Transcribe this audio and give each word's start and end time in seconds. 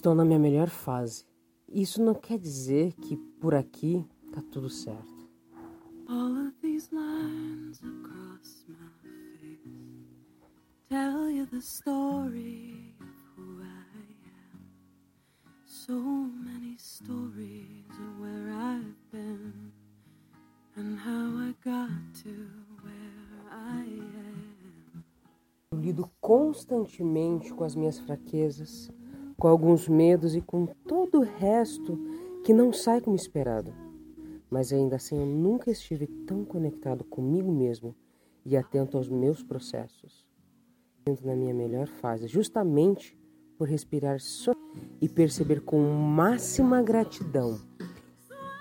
Estou 0.00 0.14
na 0.14 0.24
minha 0.24 0.38
melhor 0.38 0.70
fase. 0.70 1.26
Isso 1.68 2.02
não 2.02 2.14
quer 2.14 2.38
dizer 2.38 2.94
que 2.94 3.18
por 3.38 3.54
aqui 3.54 4.02
tá 4.32 4.42
tudo 4.50 4.70
certo. 4.70 5.28
All 6.08 6.46
of 6.46 6.54
these 6.62 6.88
lines 6.90 7.82
across 7.82 8.64
my 8.66 8.88
face 9.02 9.60
tell 10.88 11.30
you 11.30 11.44
the 11.48 11.60
story 11.60 12.94
of 12.98 13.12
who 13.36 13.60
I 13.60 13.84
am. 14.24 14.62
So 15.66 15.92
many 16.00 16.78
stories 16.78 17.84
of 17.90 18.22
where 18.22 18.50
I've 18.54 18.96
been 19.12 19.70
and 20.76 20.98
how 20.98 21.46
I 21.46 21.54
got 21.62 21.90
to 22.24 22.48
where 22.82 23.52
I 23.52 23.82
am. 23.82 25.04
Eu 25.72 25.78
lido 25.78 26.10
constantemente 26.22 27.52
com 27.52 27.64
as 27.64 27.74
minhas 27.74 27.98
fraquezas, 27.98 28.90
com 29.40 29.48
alguns 29.48 29.88
medos 29.88 30.36
e 30.36 30.42
com 30.42 30.66
todo 30.66 31.20
o 31.20 31.24
resto 31.24 31.98
que 32.44 32.52
não 32.52 32.74
sai 32.74 33.00
como 33.00 33.16
esperado. 33.16 33.72
Mas 34.50 34.70
ainda 34.70 34.96
assim 34.96 35.18
eu 35.18 35.24
nunca 35.24 35.70
estive 35.70 36.06
tão 36.06 36.44
conectado 36.44 37.02
comigo 37.04 37.50
mesmo 37.50 37.96
e 38.44 38.54
atento 38.54 38.98
aos 38.98 39.08
meus 39.08 39.42
processos. 39.42 40.28
Sinto 41.08 41.26
na 41.26 41.34
minha 41.34 41.54
melhor 41.54 41.88
fase, 41.88 42.26
justamente 42.26 43.18
por 43.56 43.66
respirar 43.66 44.20
só 44.20 44.52
e 45.00 45.08
perceber 45.08 45.62
com 45.62 45.80
máxima 45.80 46.82
gratidão 46.82 47.58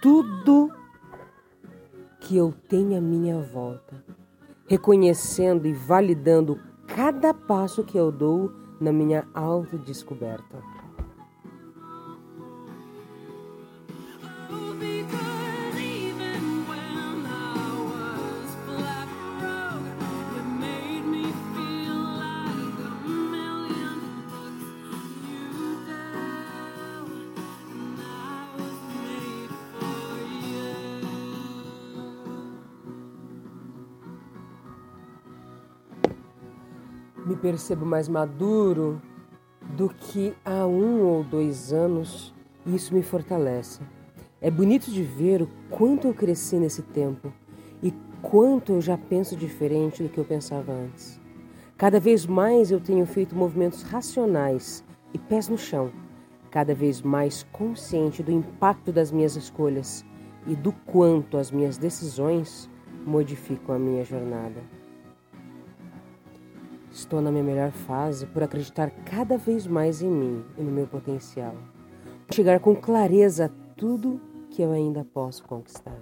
tudo 0.01 0.71
que 2.21 2.37
eu 2.37 2.53
tenho 2.69 2.97
à 2.97 3.01
minha 3.01 3.41
volta, 3.41 4.01
reconhecendo 4.65 5.67
e 5.67 5.73
validando 5.73 6.57
cada 6.87 7.33
passo 7.33 7.83
que 7.83 7.97
eu 7.97 8.11
dou 8.11 8.68
na 8.79 8.91
minha 8.91 9.27
autodescoberta. 9.33 10.63
Oh, 14.51 15.28
Me 37.25 37.35
percebo 37.35 37.85
mais 37.85 38.07
maduro 38.07 39.01
do 39.75 39.89
que 39.89 40.33
há 40.43 40.65
um 40.65 41.03
ou 41.03 41.23
dois 41.23 41.73
anos 41.73 42.33
e 42.65 42.75
isso 42.75 42.93
me 42.93 43.03
fortalece. 43.03 43.81
É 44.41 44.49
bonito 44.49 44.89
de 44.89 45.03
ver 45.03 45.41
o 45.41 45.49
quanto 45.69 46.07
eu 46.07 46.13
cresci 46.13 46.55
nesse 46.55 46.81
tempo 46.81 47.31
e 47.83 47.93
quanto 48.21 48.73
eu 48.73 48.81
já 48.81 48.97
penso 48.97 49.35
diferente 49.35 50.01
do 50.01 50.09
que 50.09 50.17
eu 50.17 50.25
pensava 50.25 50.71
antes. 50.71 51.19
Cada 51.77 51.99
vez 51.99 52.25
mais 52.25 52.71
eu 52.71 52.79
tenho 52.79 53.05
feito 53.05 53.35
movimentos 53.35 53.83
racionais 53.83 54.83
e 55.13 55.17
pés 55.17 55.47
no 55.47 55.57
chão, 55.57 55.91
cada 56.49 56.73
vez 56.73 57.01
mais 57.01 57.43
consciente 57.51 58.23
do 58.23 58.31
impacto 58.31 58.91
das 58.91 59.11
minhas 59.11 59.35
escolhas 59.35 60.05
e 60.47 60.55
do 60.55 60.71
quanto 60.71 61.37
as 61.37 61.51
minhas 61.51 61.77
decisões 61.77 62.69
modificam 63.05 63.75
a 63.75 63.79
minha 63.79 64.03
jornada. 64.03 64.78
Estou 66.91 67.21
na 67.21 67.31
minha 67.31 67.43
melhor 67.43 67.71
fase 67.71 68.25
por 68.25 68.41
acreditar 68.41 68.89
cada 69.05 69.37
vez 69.37 69.67
mais 69.67 70.01
em 70.01 70.09
mim 70.09 70.43
e 70.57 70.61
no 70.61 70.71
meu 70.71 70.87
potencial. 70.87 71.55
Chegar 72.33 72.59
com 72.59 72.75
clareza 72.75 73.45
a 73.45 73.49
tudo 73.75 74.19
que 74.49 74.61
eu 74.61 74.71
ainda 74.71 75.05
posso 75.05 75.43
conquistar. 75.43 75.99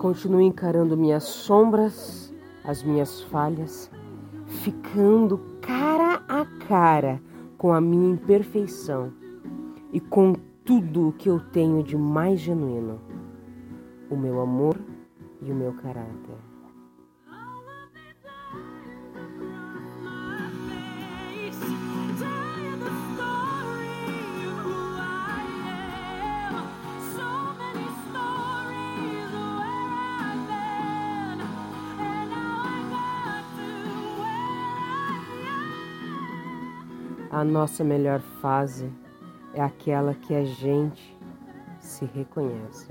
Continuo 0.00 0.40
encarando 0.40 0.96
minhas 0.96 1.24
sombras, 1.24 2.32
as 2.64 2.82
minhas 2.82 3.20
falhas, 3.24 3.90
ficando 4.46 5.38
cara 5.60 6.22
a 6.26 6.46
cara 6.66 7.20
com 7.58 7.70
a 7.70 7.82
minha 7.82 8.14
imperfeição 8.14 9.12
e 9.92 10.00
com 10.00 10.32
tudo 10.64 11.08
o 11.08 11.12
que 11.12 11.28
eu 11.28 11.38
tenho 11.38 11.82
de 11.82 11.98
mais 11.98 12.40
genuíno: 12.40 12.98
o 14.08 14.16
meu 14.16 14.40
amor 14.40 14.74
e 15.42 15.52
o 15.52 15.54
meu 15.54 15.74
caráter. 15.74 16.49
A 37.30 37.44
nossa 37.44 37.84
melhor 37.84 38.20
fase 38.42 38.90
é 39.54 39.62
aquela 39.62 40.14
que 40.14 40.34
a 40.34 40.44
gente 40.44 41.16
se 41.78 42.04
reconhece. 42.04 42.88